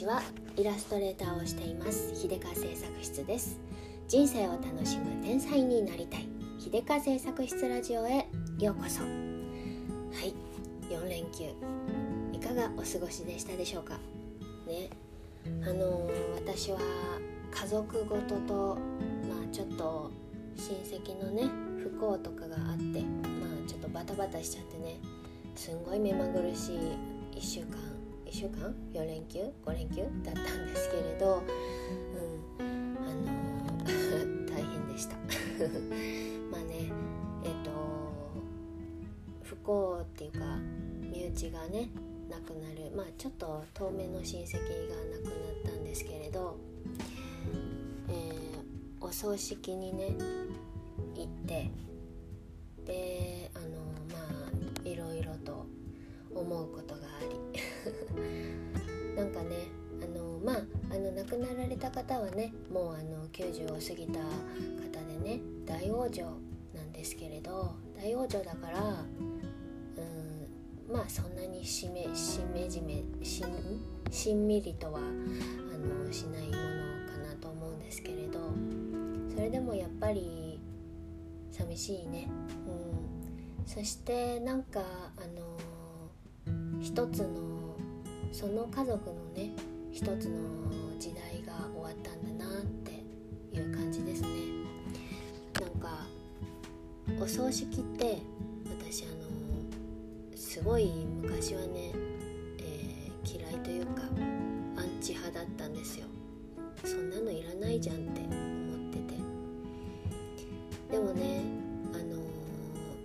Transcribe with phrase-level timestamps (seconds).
[0.00, 0.22] ちは。
[0.56, 2.14] イラストレーターをしています。
[2.16, 3.60] 秀香製作室です。
[4.08, 6.26] 人生を楽しむ天才になりたい。
[6.58, 8.26] 秀香製作室ラジオへ
[8.58, 9.02] ようこそ。
[9.02, 9.08] は
[10.24, 10.32] い。
[10.88, 11.50] 4連休。
[12.32, 13.98] いかがお過ごしでしたでしょうか？
[14.66, 14.88] ね。
[15.62, 16.78] あのー、私は
[17.50, 18.78] 家族ごとと
[19.28, 20.10] まあちょっと
[20.56, 21.42] 親戚のね
[21.82, 24.98] 不幸とかがあってまあちょっとバタバタしちゃってね
[25.54, 26.78] すんごい目まぐるしい
[27.36, 27.89] 1週間
[28.30, 30.02] 1週間？4連休？5連休？
[30.22, 31.42] だったんですけれど、
[32.60, 35.16] うん、あの、 大変でした。
[36.48, 36.92] まあね
[37.42, 37.70] えっ、と
[39.42, 40.38] 不幸っていうか
[41.12, 41.90] 身内がね
[42.30, 42.92] 亡くなる。
[42.94, 46.56] まあちょっと遠目の親戚が亡くなったんですけれど、
[48.08, 50.14] えー、お葬式にね
[51.16, 51.68] 行って
[52.86, 53.58] であ
[61.30, 66.22] くなられた方はねもうあの90を過ぎた方でね大往生
[66.76, 68.82] なんですけれど大往生だからう
[70.92, 73.46] んまあそんなにしめしめじめしん
[74.10, 76.56] しんみりとはあのしないもの
[77.12, 78.40] かなと思うんですけれど
[79.32, 80.60] それでもやっぱり
[81.52, 82.28] 寂しいね、
[82.66, 87.76] うん、そしてなんかあの一つの
[88.32, 89.52] その家族のね
[89.92, 90.38] 一つの
[90.98, 93.02] 時代が終わったんだなって
[93.56, 94.28] いう感じですね。
[95.60, 96.06] なんか
[97.20, 98.18] お葬式って
[98.66, 101.92] 私あのすごい昔はね、
[102.58, 104.02] えー、嫌いというか
[104.76, 106.06] アンチ派だったんですよ。
[106.84, 109.20] そんなのいらないじゃんって思ってて。
[110.92, 111.42] でもね
[111.92, 112.04] あの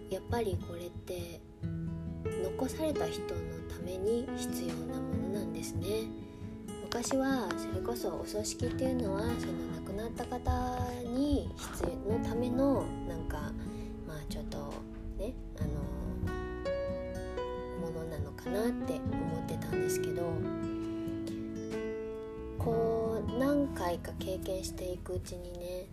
[0.09, 1.42] ー、やっぱりこれって
[2.44, 3.30] 残された人の
[3.67, 6.25] ために必要なものなんですね。
[6.96, 10.50] 昔はそれこそお葬式っていうのはその亡くなった方
[11.04, 13.52] に必要のためのなんか
[14.08, 14.73] まあちょっと
[15.17, 15.67] ねあの
[17.86, 20.22] ものなのかなって思ってたんですけど
[22.58, 25.88] こう何回か経験していくうちにね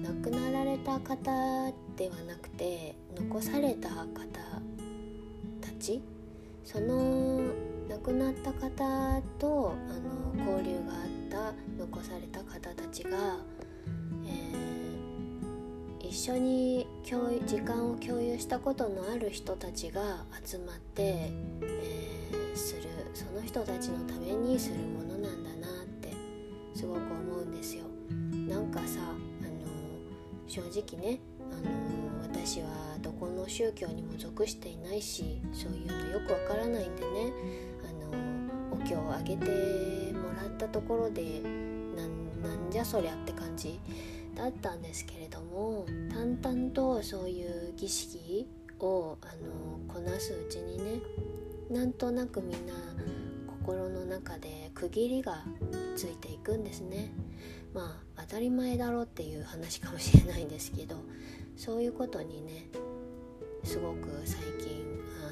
[0.00, 1.24] 亡くなられた方
[1.96, 4.04] ではなくて残された方
[5.60, 6.00] たち
[6.64, 13.10] その亡くなった方とあの交流があった残された方たちが、
[14.26, 26.12] えー、一緒に共時間を共有したことのある人たちが集まって、えー、するその人たちのためにするものなんだなって
[26.74, 27.84] すごく思うんですよ。
[28.48, 37.32] なんかさあの正直ねあの私はどこの宗教にも属していないしそういうのよくわからないんでね
[38.84, 41.40] あのお経をあげてもらったところで
[42.42, 43.80] なんじゃそりゃって感じ
[44.34, 48.46] だったんですけれども淡々とそういう儀式
[48.80, 51.00] をあのこなすうちにね
[51.70, 52.74] なんとなくみんな
[53.62, 55.42] 心の中で区切りが
[55.96, 57.12] ついていくんですね。
[57.72, 60.96] まあ当たり前だろうっていう話かもしれないんですけど
[61.56, 62.68] そういうことにね
[63.64, 64.84] すごく最近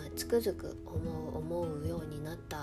[0.07, 2.62] あつくづく思う思うようになった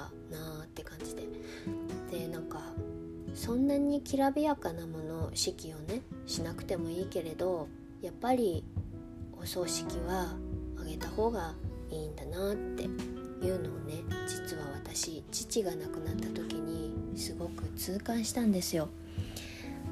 [3.49, 7.67] そんなにきらびやかなもの式をねしなくてもいいけれど
[7.99, 8.63] やっぱり
[9.41, 10.35] お葬式は
[10.79, 11.55] あげた方が
[11.89, 12.87] いいんだなってい
[13.49, 18.87] うのをね実は私父が亡くなった時にすごく痛感したんですよ。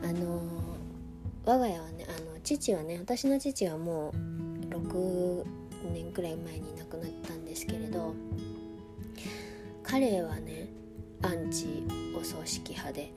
[0.03, 0.39] あの
[1.43, 5.43] 我が家はねあの父はね私の父はもう6
[5.95, 8.13] 年くらい前に亡くなったんですけれど
[9.81, 10.69] 彼はね
[11.21, 11.83] アンチ
[12.17, 13.11] お葬式派で。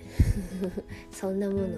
[1.10, 1.68] そんなもの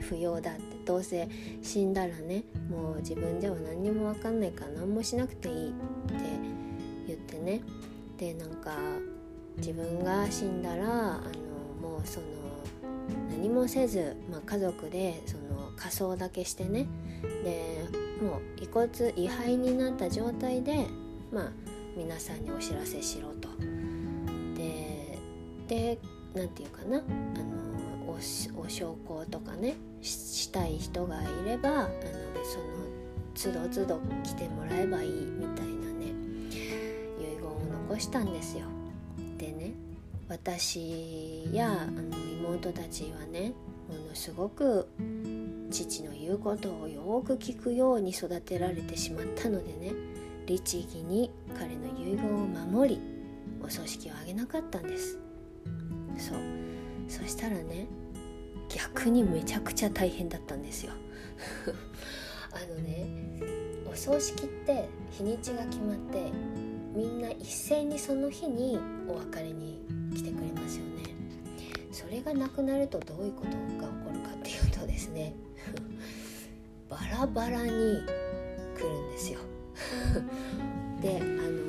[0.00, 0.74] 不要だって。
[0.84, 1.28] どうせ
[1.62, 5.74] 死んだらねもう自分では何にも分かんないから何もしなくていいって
[7.06, 7.60] 言ってね。
[8.18, 8.76] でなんか
[9.56, 11.18] 自分が死んだらあ
[11.82, 12.26] のもうその
[13.30, 16.86] 何もせず、まあ、家族でその仮装だけしてね。
[17.42, 17.84] で
[18.22, 20.86] もう遺骨位牌になった状態で
[21.32, 21.52] まあ
[21.96, 23.43] 皆さんにお知らせしろと。
[25.68, 25.98] で
[26.34, 27.64] 何て言うかなあの
[28.14, 31.88] お焼香とかねしたい人がいればあの
[33.34, 36.06] その都度都度来てもらえばいいみたいなね
[36.50, 37.58] 遺言を
[37.88, 38.66] 残したんですよ。
[39.38, 39.72] でね
[40.28, 42.02] 私やあの
[42.40, 43.52] 妹たちはね
[43.88, 44.88] ものすごく
[45.70, 49.92] 父の言うことをよく聞くように育てられてしまったのでね
[50.46, 53.00] 律儀に彼の遺言を守り
[53.62, 55.23] お葬式を挙げなかったんです
[56.18, 56.38] そう。
[57.08, 57.86] そしたらね
[58.68, 60.92] 逆にめちゃくちゃ大変だったんですよ。
[62.52, 63.06] あのね
[63.90, 66.30] お葬式って日にちが決まって
[66.94, 68.78] みんな一斉にその日に
[69.08, 69.80] お別れに
[70.14, 71.14] 来てくれますよね。
[71.92, 75.32] それがなくなるとどういうことが起こるかっていうとですね
[76.90, 79.38] バラバラに来るんですよ。
[81.00, 81.64] であの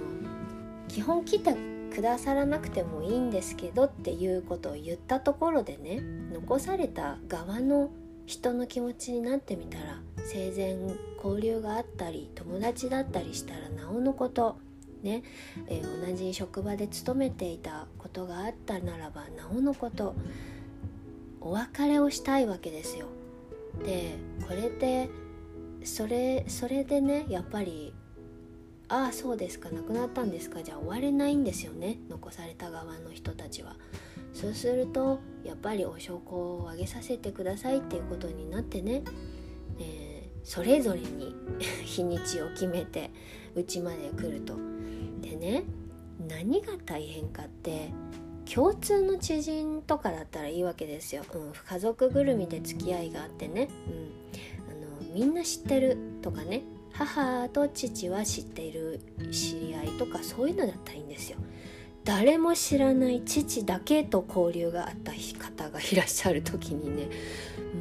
[0.88, 6.02] 基本来てくださらなくてもいいんですけどっていうことを言ったところでね
[6.34, 7.90] 残された側の
[8.26, 10.78] 人の気持ちになってみたら生前
[11.24, 14.58] 交流があったり友達だったりしたらなおのこと
[15.04, 15.24] ね、
[15.68, 20.16] えー、同じ職場で勤めていたことがあったならばなおのこと
[21.40, 23.08] お別れをしたいわけですよ。
[23.86, 24.16] で
[24.48, 25.10] これって
[25.84, 27.94] それそれでねやっぱり
[28.88, 29.70] ああそうですか。
[29.70, 30.62] 亡くなったんですか。
[30.62, 31.98] じゃあ終われないんですよね。
[32.10, 33.76] 残された側の人たちは。
[34.34, 39.02] そうするとやっぱりお証拠をあげさせてくださいっていうことになってね、
[39.80, 41.36] えー、それぞれに
[41.84, 43.12] 日にちを決めて
[43.56, 44.56] うちまで来ると。
[45.22, 45.64] でね
[46.28, 47.92] 何が大変かって
[48.52, 56.64] 共通の知人とかだったらいいわけですよ、うん、家族ぐるみで付き合いがあってね、うん、あのみんな知ってるとかね。
[56.98, 59.02] 母と父は知っている
[59.32, 61.38] 知り合いとかそういうのだったらいいんですよ。
[62.06, 67.10] 誰も知らない父だけと交流があった方がいらっしゃる時にね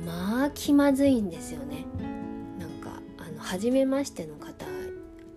[0.05, 1.85] まあ気まずいんですよね。
[2.59, 4.65] なんかあの初めましての方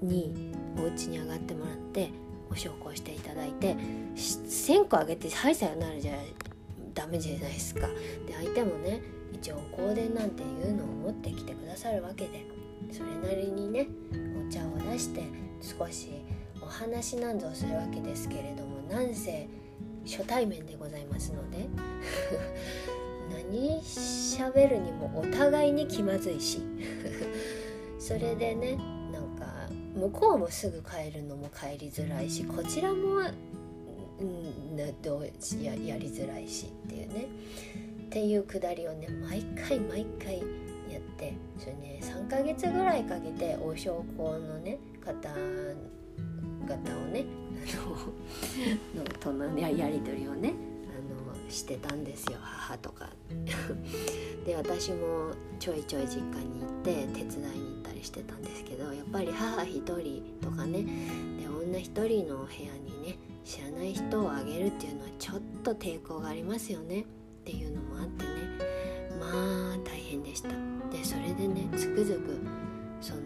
[0.01, 2.11] にお家に上がってもらって
[2.49, 3.75] ご紹介していただいて
[4.15, 6.13] 1,000個あげて「はいさよなら」じゃ
[6.93, 7.87] ダメじゃないですか。
[8.25, 9.01] で相手もね
[9.33, 12.56] 一応香典なんていうのを持ってきてくださるわけで。
[12.91, 13.87] それなりにね
[14.47, 15.23] お茶を出して
[15.61, 16.09] 少し
[16.61, 19.47] お話なんぞするわけですけれどもなんせ
[20.05, 21.67] 初対面でございますので
[23.51, 26.59] 何しゃべるにもお互いに気まずいし。
[27.99, 28.77] それでね
[29.11, 33.17] なんか向こうもすぐ帰るのも帰りづらいしこちらも、
[34.19, 35.25] うん、どう
[35.61, 37.27] ややりづらいしっていうね。
[38.07, 40.41] っていうくだりをね毎回毎回
[40.97, 47.25] やってそれね3ヶ月ぐらいかけてお焼香のね方々をね
[48.95, 50.53] あの のとのややり取りをね
[50.89, 52.37] あのしてたんですよ。
[52.41, 53.09] 母とか。
[54.45, 60.83] で私もちょいちょい実家に行って手伝いに行ったりしてたんですけどやっぱり母一人とかね
[61.37, 67.01] で女一人の部屋にね知らない人をあげるっていうのはちょっと抵抗がありますよね。
[67.01, 67.03] っ
[67.43, 68.29] ていうのもあってね。
[69.19, 70.49] まあ大変でした。
[71.37, 72.39] でねつくづく
[73.01, 73.21] その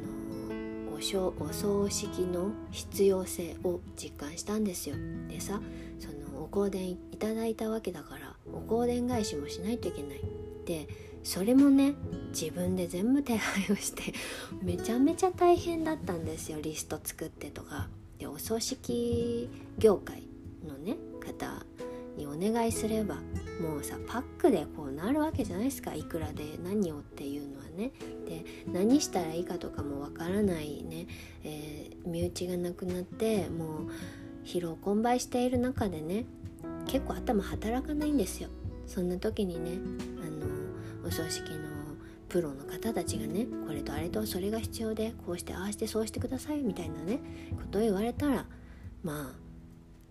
[1.39, 4.95] お葬式の必要性を実感したんですよ。
[5.27, 5.59] でさ
[5.99, 10.21] そのお香典いただいたわけだからお香典返しもしないといけない。
[10.65, 10.87] で
[11.23, 11.95] それもね
[12.29, 14.13] 自分で全部手配をして
[14.61, 17.89] めちゃめちゃ大変だったんですよリスト作ってとか。
[18.19, 19.49] でお葬式
[19.79, 20.21] 業界
[20.67, 21.65] のね方
[22.15, 23.15] にお願いすれば
[23.59, 25.95] もうさパックでこうなるわけじゃないですか。
[25.95, 27.91] いくらで何をっていうのね。
[28.27, 31.07] で何したらいいかとかもわからないね、
[31.43, 33.91] えー、身内がなくなってもう
[34.45, 36.25] 疲労困憊している中でね
[36.87, 38.49] 結構頭働かないんですよ。
[38.87, 39.79] そんな時にね
[40.21, 41.71] あのお葬式の
[42.27, 47.19] プロの方たちがねこれとあれとそれが必要でこうしてああしてそうしてくださいみたいなね
[47.57, 48.45] ことを言われたら
[49.03, 49.33] ま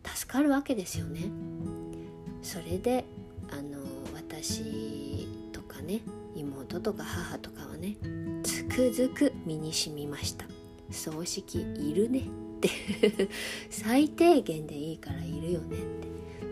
[0.05, 1.31] あ助かるわけですよね。
[2.43, 3.05] それで
[3.51, 3.79] あの
[4.15, 6.01] 私とかね
[6.41, 7.97] 妹とか母とかはね
[8.43, 10.47] つくづく身にしみました。
[10.91, 12.23] 葬式いるねっ
[12.61, 13.29] て。
[13.71, 16.11] 最低限でいいからいるよねって。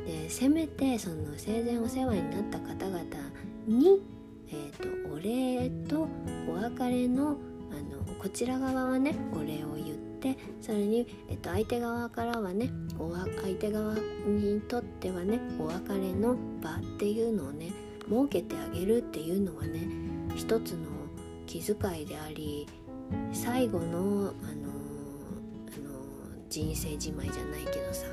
[0.09, 3.05] でせめてその生前お世話になった方々
[3.67, 4.01] に、
[4.49, 6.09] えーと、お礼と
[6.49, 7.37] お別れの
[7.71, 13.95] あのこちら側はねお礼を言ってそれに、えーと相手側からはねお相手側
[14.27, 17.71] にとってはねお別れの場っていうのをね
[18.09, 19.81] 設けてあげるっていうのはね
[20.37, 20.87] 一つの
[21.47, 22.67] 気遣いであり
[23.33, 24.31] 最後の、あのあ
[25.81, 25.91] の
[26.49, 28.07] 人生じまいじゃないけどさ、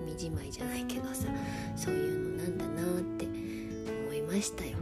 [0.00, 1.26] うん、身じまいじゃないけどさ
[1.74, 3.26] そういうのなんだなって
[4.06, 4.76] 思いましたよ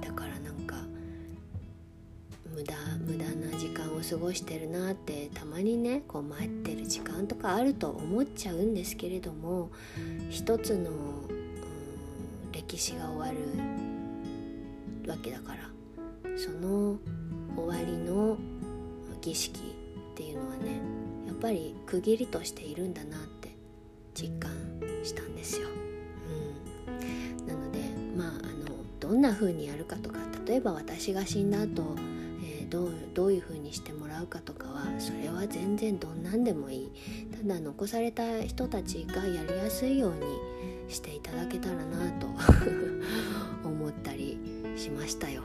[0.00, 0.76] だから何か。
[2.56, 2.74] 無駄
[3.04, 9.70] 無駄な時間を過ごしてるなってたまにねこう待ってる時間とかあると思っちゃうんですけれども
[10.30, 10.90] 一つの、
[12.76, 15.60] 歴史が終わるわけだから
[16.36, 16.98] その
[17.56, 18.36] 終わりの
[19.22, 19.74] 儀式
[20.12, 20.82] っていうのはね
[21.26, 23.56] やっぱり区切りとしているんだなって
[24.12, 24.52] 実感
[25.02, 25.68] したんですよ。
[26.88, 27.78] うんなので
[28.14, 28.32] まああ
[28.68, 31.96] のどんな風にやるかとか例えば私が死んだ後、
[32.42, 36.90] えー、どうどういう風にしてもらうかとかはそれは全然どんなんでもいい
[37.42, 42.26] ただ残された人たちがやりやすいようにしていただけたらなと
[43.64, 44.38] 思ったり
[44.76, 45.42] しましたよ。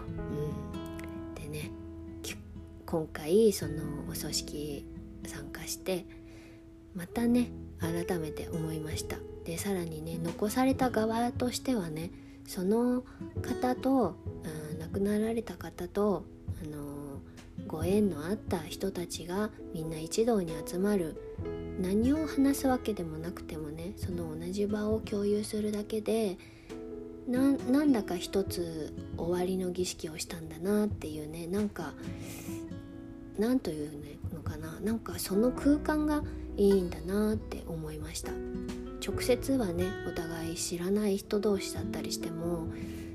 [1.38, 1.72] うん、でね
[2.86, 3.74] 今回その
[4.10, 4.86] お葬式
[5.26, 6.06] 参加して
[6.94, 12.12] またね改めて思いましたでさらにね残された側としてはね
[12.46, 13.04] その
[13.42, 14.16] 方と、
[14.72, 16.26] うん、亡くなられた方と、
[16.62, 17.01] あの
[17.72, 21.16] ご縁のあった人たちがみんな一堂に集まる。
[21.80, 26.38] 何を話すわけでもなくてもねその同じ場を共有するだけで
[27.28, 27.40] な
[27.84, 31.94] んだか一つ終わりの儀式をしたんだなっていうねなんか
[33.40, 33.92] なんという
[34.34, 36.24] のかななんかその空間が
[36.58, 38.32] いいんだなって思いました。
[39.04, 42.68] 直接はねお互い知らない人同士だったりしても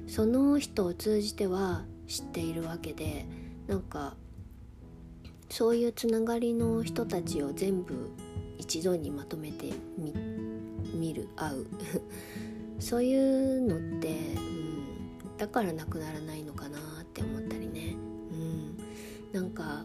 [0.08, 3.26] その人を通じては知っているわけで
[3.68, 4.16] なんか
[5.48, 8.10] そういうつながりの人たちを全部
[8.58, 9.72] 一度にまとめて
[10.94, 11.66] 見る会う。
[12.78, 17.96] そういうのって、うん、だからなくならないのかなって思ったりね、
[18.32, 18.76] うん、
[19.32, 19.82] なんか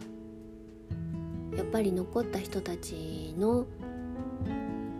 [1.56, 3.66] やっぱり残った人たちの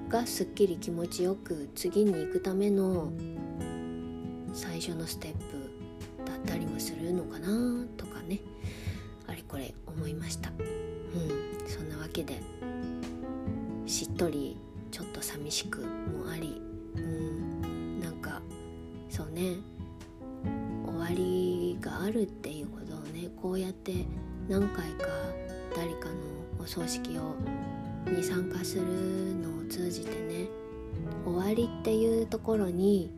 [0.09, 3.12] がすっきり気持ちよく次に行くための
[4.52, 8.12] 最初のステップだったりもするのかなとか。
[9.53, 10.49] これ思いました。
[10.49, 12.41] うんそんなわけで
[13.87, 14.57] しっとり
[14.91, 16.63] ちょっと寂しくもあり
[16.97, 18.41] うんなんか
[19.11, 19.57] そうね
[20.87, 23.93] 終わりがあるっていうことをねこうやって
[24.49, 25.07] 何回か
[25.77, 26.15] 誰かの
[26.59, 27.35] お葬式を
[28.11, 28.85] に参加する
[29.37, 30.49] のを通じてね
[31.27, 33.11] 終わりっていうところに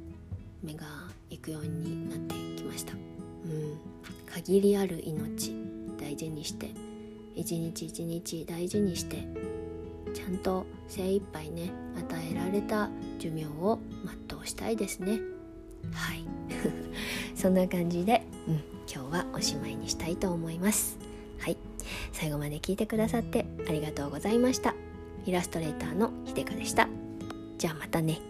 [0.64, 0.84] 目が
[1.30, 3.78] 行くようになってきました、うん、
[4.26, 5.63] 限りある命。
[6.04, 6.70] 大事にして
[7.34, 9.26] 一日一日大事にして
[10.12, 13.78] ちゃんと精一杯ね与えられた寿命を
[14.28, 15.20] 全うしたいですね。
[15.92, 16.24] はい。
[17.34, 18.54] そんな感じで、うん、
[18.92, 20.98] 今日はおしまいにしたいと思います。
[21.38, 21.56] はい。
[22.12, 24.74] 最後まで聞いてくださってありがとうございました。
[25.26, 26.88] イラストレーターのひでかでした。
[27.58, 28.20] じゃあまたね。